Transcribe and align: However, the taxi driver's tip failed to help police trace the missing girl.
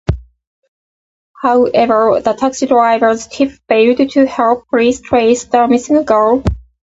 However, 1.43 2.21
the 2.25 2.33
taxi 2.33 2.65
driver's 2.65 3.27
tip 3.27 3.51
failed 3.69 4.09
to 4.13 4.25
help 4.25 4.67
police 4.67 4.99
trace 4.99 5.43
the 5.45 5.67
missing 5.67 6.03
girl. 6.05 6.41